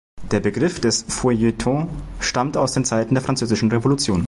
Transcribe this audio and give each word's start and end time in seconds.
Der 0.31 0.39
Begriff 0.39 0.79
des 0.79 1.05
Feuilletons 1.07 1.87
stammt 2.19 2.57
aus 2.57 2.71
den 2.73 2.85
Zeiten 2.85 3.13
der 3.13 3.21
Französischen 3.23 3.69
Revolution. 3.71 4.19